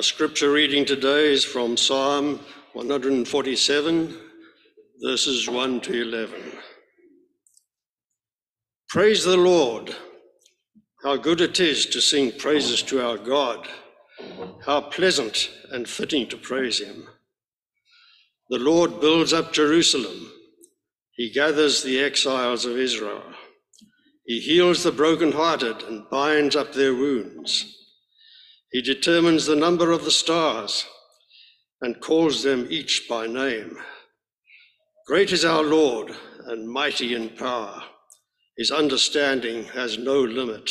[0.00, 2.40] Our scripture reading today is from Psalm
[2.72, 4.16] 147,
[5.02, 6.40] verses 1 to 11.
[8.88, 9.94] Praise the Lord.
[11.04, 13.68] How good it is to sing praises to our God.
[14.64, 17.06] How pleasant and fitting to praise him.
[18.48, 20.32] The Lord builds up Jerusalem.
[21.12, 23.34] He gathers the exiles of Israel.
[24.24, 27.76] He heals the brokenhearted and binds up their wounds.
[28.70, 30.86] He determines the number of the stars
[31.80, 33.76] and calls them each by name.
[35.06, 36.12] Great is our Lord
[36.46, 37.82] and mighty in power.
[38.56, 40.70] His understanding has no limit.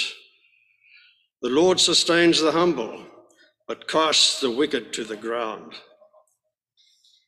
[1.41, 3.05] The Lord sustains the humble,
[3.67, 5.73] but casts the wicked to the ground.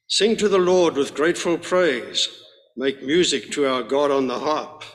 [0.07, 2.29] Sing to the Lord with grateful praise.
[2.77, 4.85] Make music to our God on the harp.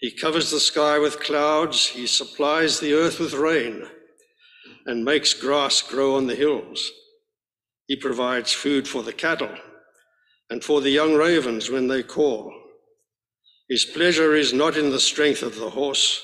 [0.00, 1.86] He covers the sky with clouds.
[1.86, 3.86] He supplies the earth with rain
[4.88, 6.90] and makes grass grow on the hills.
[7.86, 9.54] He provides food for the cattle
[10.48, 12.50] and for the young ravens when they call.
[13.68, 16.22] His pleasure is not in the strength of the horse,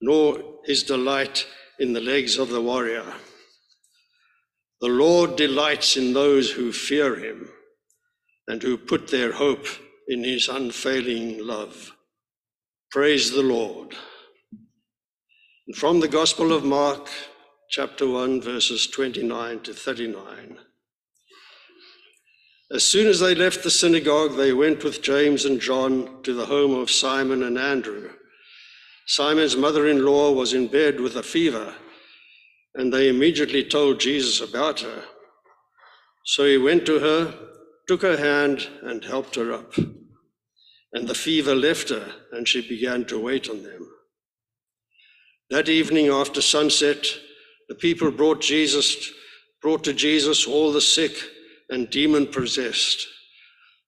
[0.00, 1.46] nor his delight
[1.80, 3.12] in the legs of the warrior.
[4.80, 7.50] The Lord delights in those who fear him
[8.46, 9.66] and who put their hope
[10.06, 11.92] in his unfailing love.
[12.92, 13.96] Praise the Lord.
[15.66, 17.08] And from the Gospel of Mark,
[17.70, 20.58] chapter 1, verses 29 to 39.
[22.72, 26.46] As soon as they left the synagogue, they went with James and John to the
[26.46, 28.10] home of Simon and Andrew.
[29.06, 31.76] Simon's mother in law was in bed with a fever,
[32.74, 35.04] and they immediately told Jesus about her.
[36.24, 37.32] So he went to her,
[37.86, 39.74] took her hand, and helped her up.
[40.92, 43.88] And the fever left her, and she began to wait on them.
[45.50, 47.06] That evening after sunset,
[47.70, 49.12] the people brought Jesus,
[49.62, 51.12] brought to Jesus all the sick
[51.68, 53.06] and demon possessed.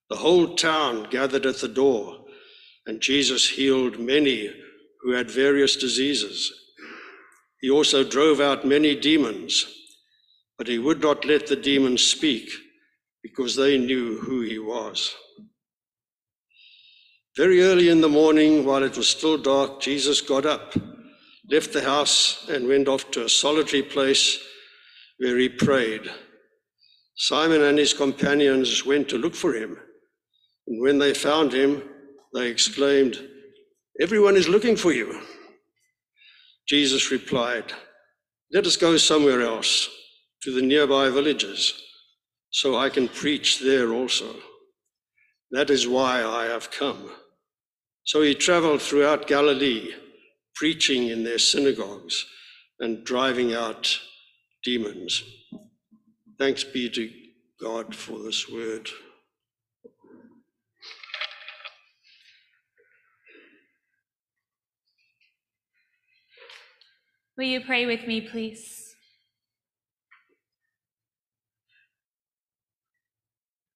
[0.08, 2.24] The whole town gathered at the door,
[2.86, 4.54] and Jesus healed many
[5.00, 6.52] who had various diseases.
[7.60, 9.66] He also drove out many demons,
[10.56, 12.48] but he would not let the demons speak
[13.20, 15.12] because they knew who he was.
[17.36, 20.72] Very early in the morning, while it was still dark, Jesus got up
[21.50, 24.38] left the house and went off to a solitary place
[25.18, 26.10] where he prayed.
[27.16, 29.76] Simon and his companions went to look for him.
[30.66, 31.82] And when they found him,
[32.34, 33.20] they exclaimed,
[34.00, 35.20] Everyone is looking for you.
[36.66, 37.72] Jesus replied,
[38.52, 39.88] Let us go somewhere else,
[40.42, 41.74] to the nearby villages,
[42.50, 44.34] so I can preach there also.
[45.50, 47.10] That is why I have come.
[48.04, 49.92] So he traveled throughout Galilee
[50.54, 52.26] preaching in their synagogues
[52.80, 53.98] and driving out
[54.62, 55.22] demons.
[56.38, 57.10] Thanks be to
[57.60, 58.88] God for this word.
[67.36, 68.94] Will you pray with me, please?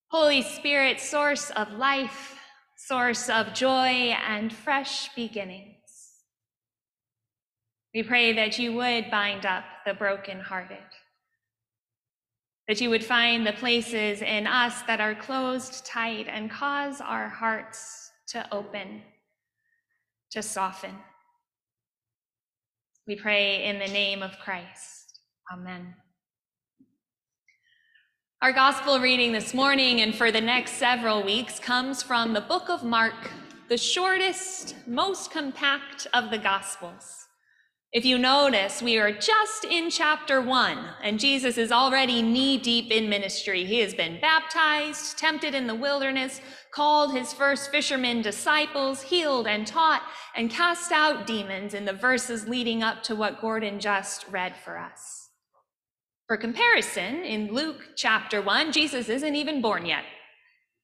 [0.09, 2.39] Holy Spirit, source of life,
[2.77, 5.76] source of joy and fresh beginning.
[7.97, 10.85] We pray that you would bind up the brokenhearted,
[12.69, 17.31] that you would find the places in us that are closed tight and cause our
[17.31, 19.01] hearts to open,
[20.33, 20.91] to soften.
[23.07, 25.21] We pray in the name of Christ.
[25.51, 25.95] Amen.
[28.43, 32.69] Our gospel reading this morning and for the next several weeks comes from the book
[32.69, 33.31] of Mark,
[33.71, 37.26] the shortest, most compact of the gospels.
[37.97, 42.91] If you notice, we are just in chapter one, and Jesus is already knee deep
[42.91, 43.65] in ministry.
[43.65, 49.67] He has been baptized, tempted in the wilderness, called his first fishermen disciples, healed and
[49.67, 50.03] taught,
[50.35, 54.77] and cast out demons in the verses leading up to what Gordon just read for
[54.77, 55.31] us.
[56.27, 60.05] For comparison, in Luke chapter one, Jesus isn't even born yet.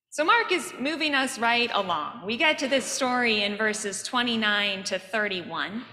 [0.09, 2.25] So Mark is moving us right along.
[2.25, 5.85] We get to this story in verses 29 to 31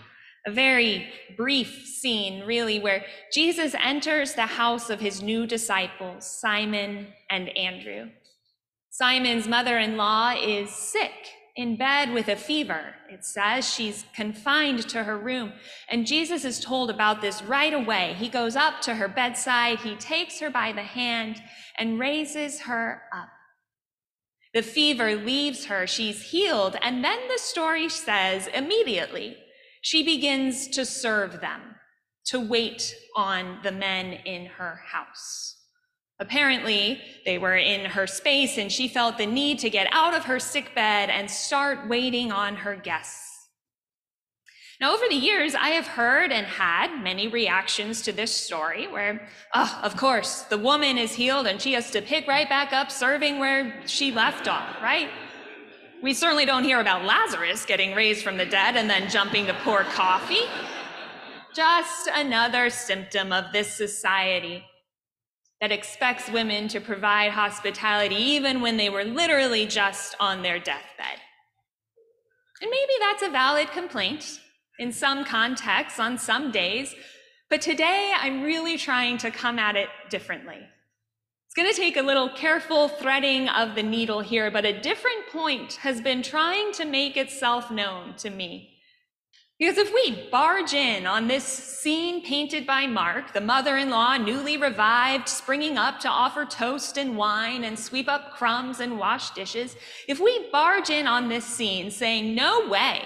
[0.46, 7.08] a very brief scene, really, where Jesus enters the house of his new disciples, Simon
[7.30, 8.10] and Andrew.
[8.90, 11.12] Simon's mother in law is sick
[11.56, 12.96] in bed with a fever.
[13.10, 15.52] It says she's confined to her room.
[15.90, 18.16] And Jesus is told about this right away.
[18.18, 21.42] He goes up to her bedside, he takes her by the hand
[21.78, 23.30] and raises her up.
[24.54, 26.78] The fever leaves her, she's healed.
[26.82, 29.38] And then the story says immediately,
[29.82, 31.62] she begins to serve them.
[32.26, 35.56] to wait on the men in her house.
[36.20, 40.26] Apparently, they were in her space and she felt the need to get out of
[40.26, 43.26] her sick bed and start waiting on her guests.
[44.80, 49.28] Now, over the years, I have heard and had many reactions to this story where,
[49.54, 52.92] oh, of course, the woman is healed and she has to pick right back up
[52.92, 55.10] serving where she left off, right?
[56.02, 59.54] We certainly don't hear about Lazarus getting raised from the dead and then jumping to
[59.66, 60.46] pour coffee.
[61.54, 64.64] Just another symptom of this society
[65.60, 71.20] that expects women to provide hospitality even when they were literally just on their deathbed.
[72.62, 74.40] And maybe that's a valid complaint
[74.80, 76.96] in some contexts on some days,
[77.50, 80.60] but today I'm really trying to come at it differently.
[81.60, 85.74] Going to take a little careful threading of the needle here, but a different point
[85.82, 88.78] has been trying to make itself known to me.
[89.60, 94.16] Because if we barge in on this scene painted by Mark, the mother in law,
[94.16, 99.32] newly revived, springing up to offer toast and wine and sweep up crumbs and wash
[99.32, 99.76] dishes,
[100.08, 103.02] if we barge in on this scene saying, No way,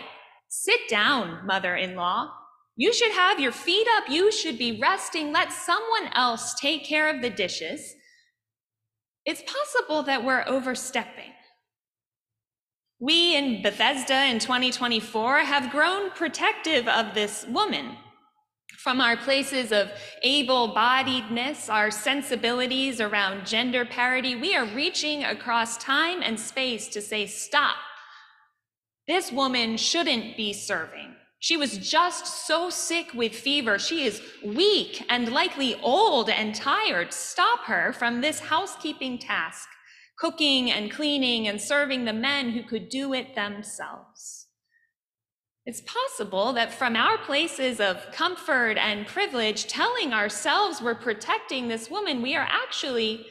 [0.47, 2.29] Sit down, mother in law.
[2.75, 4.03] You should have your feet up.
[4.09, 5.31] You should be resting.
[5.31, 7.95] Let someone else take care of the dishes.
[9.25, 11.31] It's possible that we're overstepping.
[12.99, 17.97] We in Bethesda in 2024 have grown protective of this woman.
[18.77, 19.91] From our places of
[20.23, 27.01] able bodiedness, our sensibilities around gender parity, we are reaching across time and space to
[27.01, 27.75] say, stop.
[29.07, 31.12] This woman shouldn't be serving.
[31.43, 33.77] She was just so sick with fever.
[33.77, 37.11] She is weak and likely old and tired.
[37.11, 39.67] Stop her from this housekeeping task,
[40.17, 44.47] cooking and cleaning and serving the men who could do it themselves.
[45.65, 51.89] It's possible that from our places of comfort and privilege, telling ourselves we're protecting this
[51.89, 53.25] woman, we are actually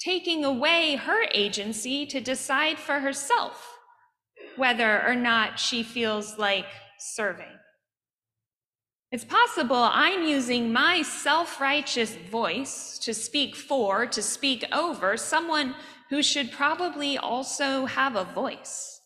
[0.00, 3.78] taking away her agency to decide for herself
[4.56, 6.66] whether or not she feels like
[7.02, 7.58] serving.
[9.10, 15.74] It's possible I'm using my self righteous voice to speak for, to speak over someone
[16.08, 19.00] who should probably also have a voice.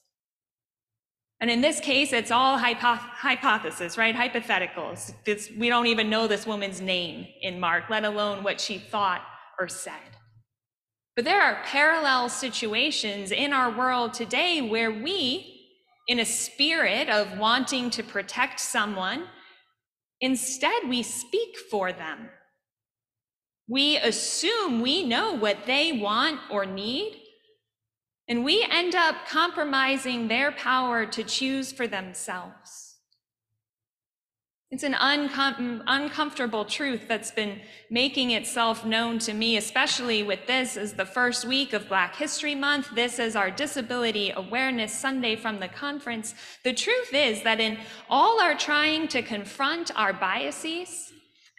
[1.41, 4.15] And in this case, it's all hypo- hypothesis, right?
[4.15, 5.13] Hypotheticals.
[5.27, 9.23] It's, we don't even know this woman's name in Mark, let alone what she thought
[9.59, 9.93] or said.
[11.15, 15.56] But there are parallel situations in our world today where we,
[16.07, 19.25] in a spirit of wanting to protect someone,
[20.21, 22.31] instead we speak for them.
[23.69, 27.21] We assume we know what they want or need,
[28.29, 32.86] and we end up compromising their power to choose for themselves.
[34.69, 40.77] It's an uncom- uncomfortable truth that's been making itself known to me, especially with this
[40.77, 45.61] as the first week of Black History Month, this is our Disability Awareness Sunday from
[45.61, 46.35] the conference.
[46.65, 47.79] The truth is that in
[48.11, 51.13] all our trying to confront our biases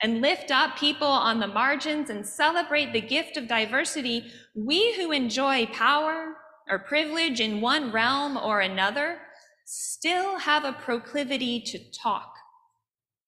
[0.04, 5.14] and lift up people on the margins and celebrate the gift of diversity, we who
[5.14, 6.36] enjoy power
[6.70, 9.20] or privilege in one realm or another
[9.64, 12.37] still have a proclivity to talk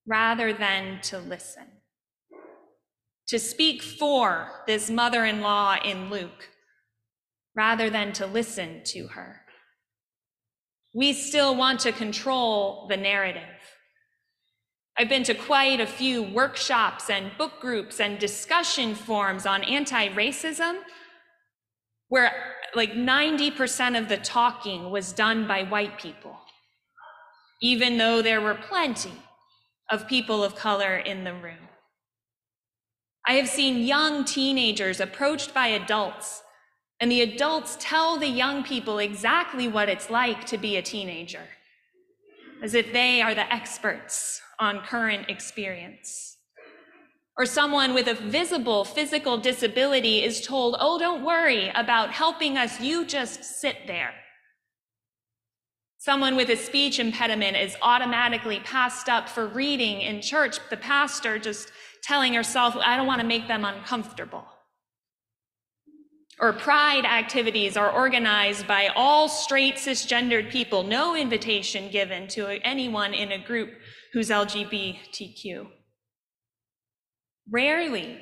[0.10, 1.66] rather than to listen.
[3.28, 6.50] To speak for this mother in law in Luke
[7.56, 9.42] rather than to listen to her.
[10.96, 13.44] We still want to control the narrative.
[14.98, 20.10] I've been to quite a few workshops and book groups and discussion forums on anti
[20.10, 20.80] racism
[22.08, 22.32] where
[22.74, 26.36] like 90% of the talking was done by white people,
[27.62, 29.14] even though there were plenty
[29.90, 31.70] of people of color in the room.
[33.28, 36.42] I have seen young teenagers approached by adults,
[37.00, 41.48] and the adults tell the young people exactly what it's like to be a teenager,
[42.62, 46.38] as if they are the experts on current experience.
[47.38, 52.82] Or someone with a visible physical disability is told, oh, don't worry about helping us,
[52.82, 54.14] you just sit there.
[56.10, 61.38] Someone with a speech impediment is automatically passed up for reading in church, the pastor
[61.38, 64.44] just telling herself, I don't want to make them uncomfortable.
[66.40, 73.14] Or pride activities are organized by all straight cisgendered people, no invitation given to anyone
[73.14, 73.70] in a group
[74.12, 75.68] who's LGBTQ.
[77.52, 78.18] Rarely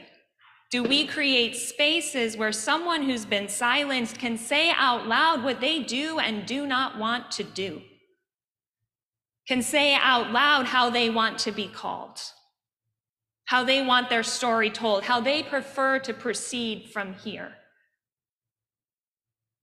[0.71, 5.81] do we create spaces where someone who's been silenced can say out loud what they
[5.81, 7.81] do and do not want to do?
[9.47, 12.19] Can say out loud how they want to be called?
[13.47, 17.53] how they want their story told, how they prefer to proceed from here.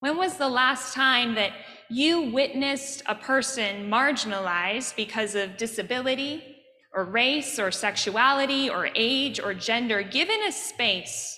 [0.01, 1.53] When was the last time that
[1.91, 6.54] you witnessed a person marginalized because of disability
[6.95, 11.37] or race or sexuality or age or gender given a space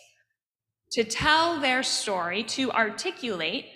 [0.92, 3.66] to tell their story, to articulate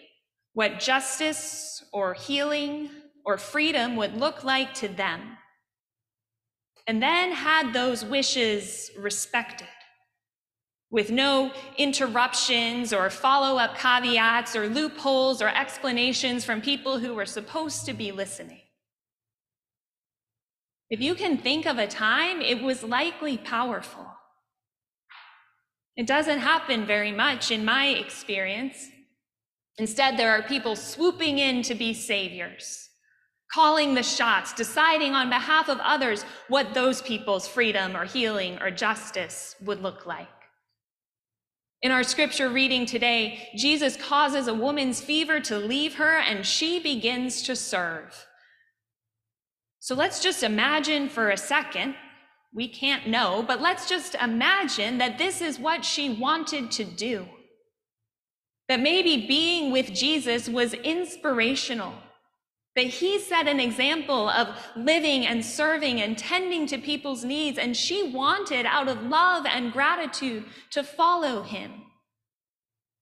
[0.53, 2.91] what justice or healing
[3.25, 5.37] or freedom would look like to them?
[6.91, 9.69] and then had those wishes respected
[10.91, 17.27] with no interruptions or follow up caveats or loopholes or explanations from people who were
[17.27, 18.60] supposed to be listening.
[20.91, 24.07] If you can think of a time, it was likely powerful.
[25.97, 28.89] It doesn't happen very much in my experience.
[29.79, 32.91] Instead, there are people swooping in to be saviors
[33.53, 38.71] calling the shots, deciding on behalf of others what those people's freedom or healing or
[38.71, 40.29] justice would look like.
[41.83, 46.79] In our scripture reading today, Jesus causes a woman's fever to leave her and she
[46.79, 48.27] begins to serve.
[49.81, 51.97] So let's just imagine for a second,
[52.55, 57.27] we can't know, but let's just imagine that this is what she wanted to do.
[58.69, 61.95] That maybe being with Jesus was inspirational
[62.77, 67.77] that he set an example of living and serving and tending to people's needs, and
[67.77, 71.73] she wanted, out of love and gratitude, to follow him.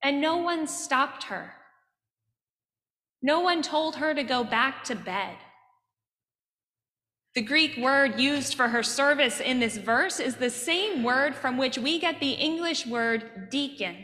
[0.02, 1.52] And no one stopped her.
[3.20, 5.36] No one told her to go back to bed.
[7.38, 11.56] The Greek word used for her service in this verse is the same word from
[11.56, 13.96] which we get the English word deacon.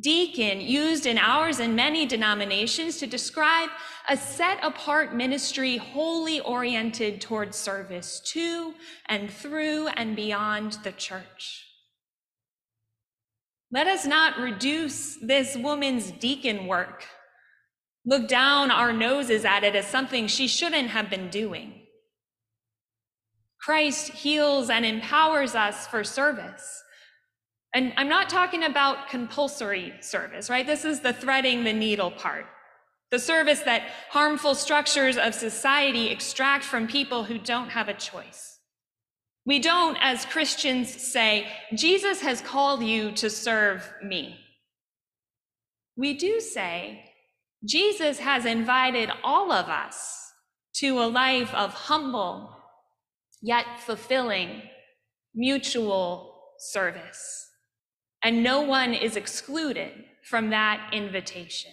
[0.00, 3.68] Deacon, used in ours and many denominations to describe
[4.08, 8.74] a set apart ministry wholly oriented toward service to
[9.06, 11.64] and through and beyond the church.
[13.70, 17.04] Let us not reduce this woman's deacon work,
[18.04, 21.82] look down our noses at it as something she shouldn't have been doing.
[23.64, 26.82] Christ heals and empowers us for service.
[27.74, 30.66] And I'm not talking about compulsory service, right?
[30.66, 32.44] This is the threading the needle part.
[33.10, 38.58] The service that harmful structures of society extract from people who don't have a choice.
[39.46, 44.36] We don't, as Christians, say, Jesus has called you to serve me.
[45.96, 47.04] We do say,
[47.64, 50.32] Jesus has invited all of us
[50.74, 52.50] to a life of humble,
[53.44, 54.62] yet fulfilling,
[55.34, 57.44] mutual service
[58.24, 61.70] and no one is excluded from that invitation.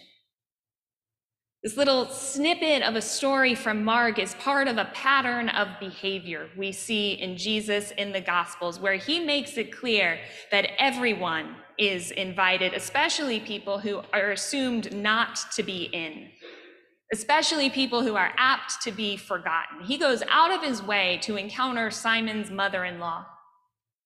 [1.62, 6.48] This little snippet of a story from Mark is part of a pattern of behavior
[6.58, 10.18] we see in Jesus in the Gospels, where he makes it clear
[10.50, 16.28] that everyone is invited, especially people who are assumed not to be in,
[17.12, 19.84] especially people who are apt to be forgotten.
[19.84, 23.26] He goes out of his way to encounter Simon's mother in law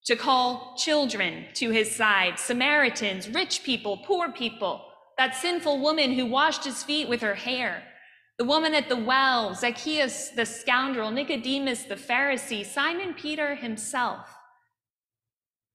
[0.06, 4.84] to call children to his side, Samaritans, rich people, poor people,
[5.18, 7.82] that sinful woman who washed his feet with her hair,
[8.38, 14.28] the woman at the well, Zacchaeus the scoundrel, Nicodemus the Pharisee, Simon Peter himself.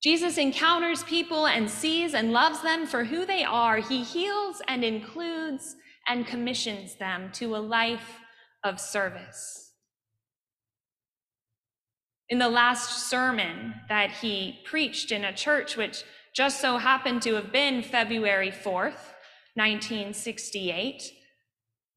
[0.01, 3.77] Jesus encounters people and sees and loves them for who they are.
[3.77, 5.75] He heals and includes
[6.08, 8.20] and commissions them to a life
[8.63, 9.72] of service.
[12.29, 16.03] In the last sermon that he preached in a church, which
[16.34, 19.12] just so happened to have been February 4th,
[19.55, 21.12] 1968,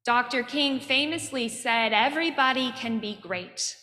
[0.05, 0.43] Dr.
[0.43, 3.77] King famously said, Everybody can be great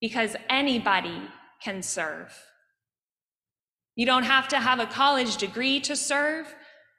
[0.00, 1.20] because anybody
[1.62, 2.32] can serve.
[3.96, 6.54] You don't have to have a college degree to serve.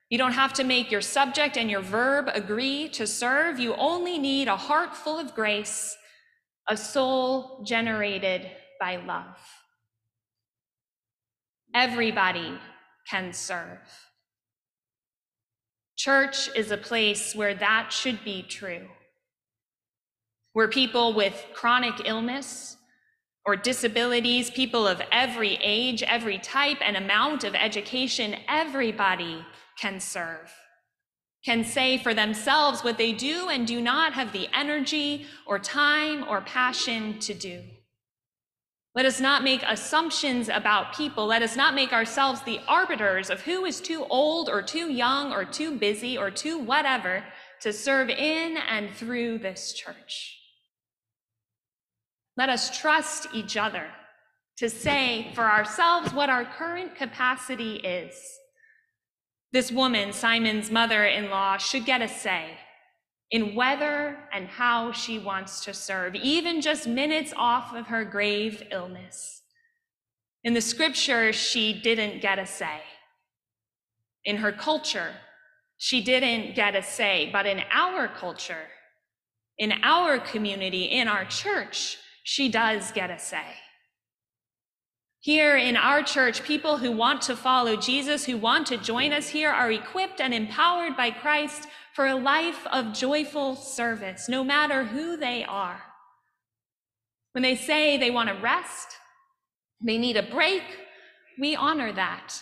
[0.09, 3.59] You don't have to make your subject and your verb agree to serve.
[3.59, 5.95] You only need a heart full of grace
[6.69, 8.49] a soul generated
[8.79, 9.37] by love.
[11.73, 12.59] Everybody
[13.09, 13.79] can serve.
[15.97, 18.87] Church is a place where that should be true,
[20.53, 22.77] where people with chronic illness
[23.45, 29.43] or disabilities, people of every age, every type and amount of education, everybody
[29.79, 30.51] can serve
[31.43, 36.25] can say for themselves what they do and do not have the energy or time
[36.27, 37.61] or passion to do.
[38.95, 41.27] Let us not make assumptions about people.
[41.27, 45.31] Let us not make ourselves the arbiters of who is too old or too young
[45.31, 47.23] or too busy or too whatever
[47.61, 50.37] to serve in and through this church.
[52.35, 53.85] Let us trust each other
[54.57, 58.39] to say for ourselves what our current capacity is.
[59.51, 62.57] This woman, Simon's mother in law, should get a say
[63.31, 68.63] in whether and how she wants to serve, even just minutes off of her grave
[68.71, 69.41] illness.
[70.43, 72.81] In the scripture, she didn't get a say.
[74.25, 75.13] In her culture,
[75.77, 78.67] she didn't get a say, but in our culture,
[79.57, 83.55] in our community, in our church, she does get a say.
[85.21, 89.27] Here in our church, people who want to follow Jesus, who want to join us
[89.27, 94.85] here, are equipped and empowered by Christ for a life of joyful service, no matter
[94.85, 95.81] who they are.
[97.33, 98.87] When they say they want to rest,
[99.81, 100.63] they need a break,
[101.37, 102.41] we honor that.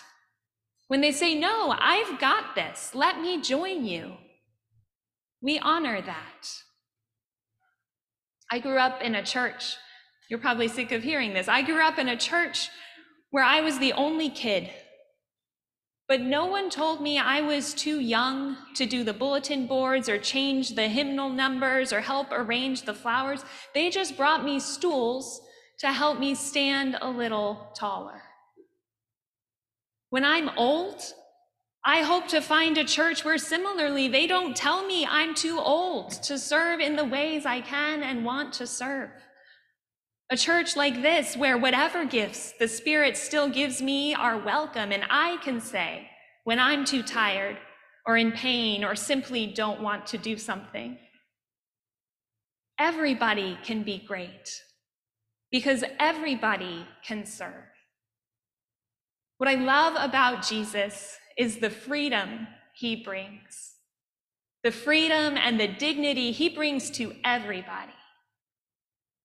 [0.86, 4.14] When they say, No, I've got this, let me join you,
[5.42, 6.62] we honor that.
[8.50, 9.76] I grew up in a church.
[10.28, 11.48] You're probably sick of hearing this.
[11.48, 12.68] I grew up in a church
[13.30, 14.70] where I was the only kid
[16.08, 20.18] but no one told me I was too young to do the bulletin boards or
[20.18, 23.44] change the hymnal numbers or help arrange the flowers.
[23.74, 25.42] They just brought me stools
[25.80, 28.22] to help me stand a little taller.
[30.08, 31.02] When I'm old,
[31.84, 36.10] I hope to find a church where similarly they don't tell me I'm too old
[36.22, 39.10] to serve in the ways I can and want to serve.
[40.30, 45.04] A church like this, where whatever gifts the Spirit still gives me are welcome, and
[45.08, 46.06] I can say,
[46.44, 47.56] when I'm too tired
[48.04, 50.98] or in pain or simply don't want to do something,
[52.78, 54.62] everybody can be great
[55.50, 57.64] because everybody can serve.
[59.38, 63.76] What I love about Jesus is the freedom he brings,
[64.62, 67.92] the freedom and the dignity he brings to everybody.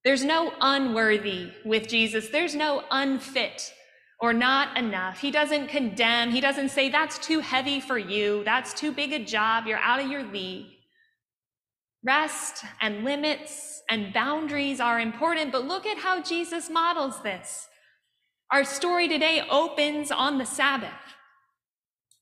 [0.03, 2.29] There's no unworthy with Jesus.
[2.29, 3.73] There's no unfit
[4.19, 5.19] or not enough.
[5.19, 6.31] He doesn't condemn.
[6.31, 8.43] He doesn't say, that's too heavy for you.
[8.43, 9.65] That's too big a job.
[9.65, 10.67] You're out of your league.
[12.05, 17.67] Rest and limits and boundaries are important, but look at how Jesus models this.
[18.51, 20.89] Our story today opens on the Sabbath.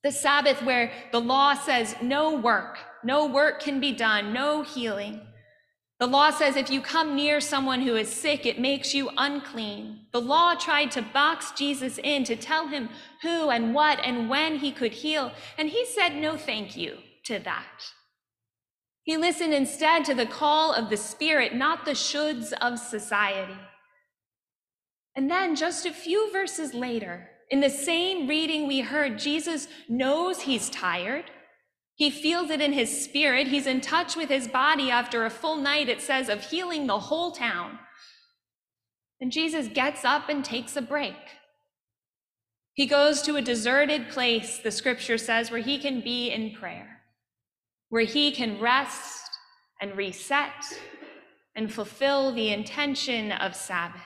[0.04, 5.22] The Sabbath, where the law says no work, no work can be done, no healing.
[6.02, 10.00] The law says if you come near someone who is sick, it makes you unclean.
[10.12, 12.90] The law tried to box Jesus in to tell him
[13.22, 17.38] who and what and when he could heal, and he said no thank you to
[17.38, 17.94] that.
[19.04, 23.60] He listened instead to the call of the Spirit, not the shoulds of society.
[25.16, 30.42] And then, just a few verses later, in the same reading we heard, Jesus knows
[30.42, 31.26] he's tired.
[32.02, 33.46] He feels it in his spirit.
[33.46, 36.98] He's in touch with his body after a full night, it says, of healing the
[36.98, 37.78] whole town.
[39.20, 41.14] And Jesus gets up and takes a break.
[42.74, 47.02] He goes to a deserted place, the scripture says, where he can be in prayer,
[47.90, 49.30] where he can rest
[49.80, 50.74] and reset
[51.56, 54.02] and fulfill the intention of Sabbath.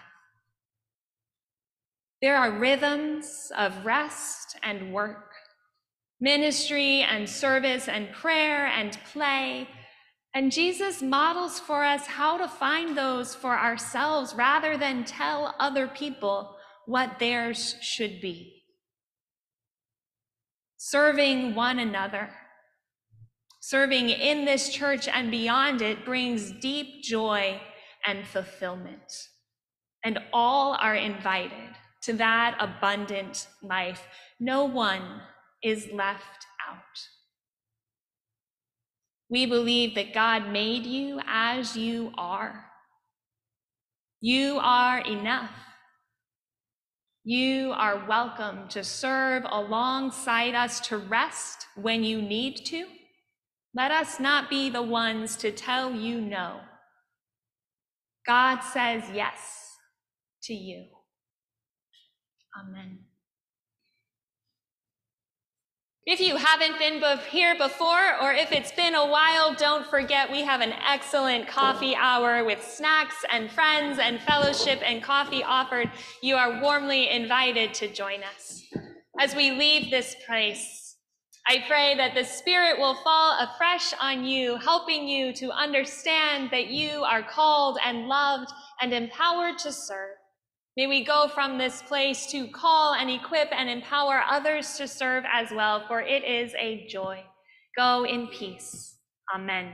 [2.21, 5.34] There are rhythms of rest and work
[6.25, 9.69] ministry and service and prayer and play.
[10.33, 15.87] And Jesus models for us how to find those for ourselves rather than tell other
[15.87, 16.55] people
[16.87, 18.63] what theirs should be.
[20.77, 22.31] Serving one another,
[23.59, 27.61] serving in this church and beyond it brings deep joy
[28.03, 29.29] and fulfillment.
[30.03, 31.69] And all are invited
[32.01, 34.07] to that abundant life.
[34.39, 35.21] No one
[35.65, 36.77] is left out.
[39.29, 42.65] We believe that God made you as you are.
[44.21, 45.49] You are enough.
[47.23, 52.85] You are welcome to serve alongside us, to rest when you need to.
[53.73, 56.59] Let us not be the ones to tell you no.
[58.27, 59.39] God says yes
[60.43, 60.85] to you.
[62.55, 62.99] Amen.
[66.07, 70.43] If you haven't been here before, or if it's been a while, don't forget we
[70.43, 75.89] have an excellent coffee hour with snacks and friends and fellowship and coffee offered.
[76.21, 78.61] You are warmly invited to join us.
[79.19, 80.97] As we leave this place,
[81.47, 86.67] I pray that the Spirit will fall afresh on you, helping you to understand that
[86.67, 90.14] you are called and loved and empowered to serve.
[90.77, 95.23] May we go from this place to call and equip and empower others to serve
[95.31, 97.23] as well, for it is a joy.
[97.77, 98.97] Go in peace.
[99.33, 99.71] Amen.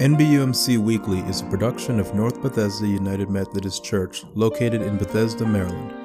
[0.00, 6.03] NBUMC Weekly is a production of North Bethesda United Methodist Church, located in Bethesda, Maryland.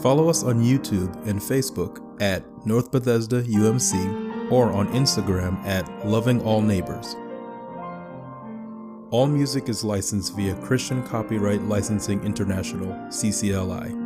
[0.00, 6.40] Follow us on YouTube and Facebook at North Bethesda UMC or on Instagram at Loving
[6.42, 7.16] All Neighbors.
[9.10, 14.05] All music is licensed via Christian Copyright Licensing International, CCLI.